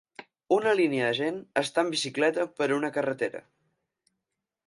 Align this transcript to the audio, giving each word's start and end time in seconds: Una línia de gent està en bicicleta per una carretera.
Una 0.55 0.71
línia 0.79 1.09
de 1.09 1.15
gent 1.17 1.37
està 1.61 1.83
en 1.87 1.91
bicicleta 1.95 2.47
per 2.61 2.69
una 2.79 2.91
carretera. 2.95 3.45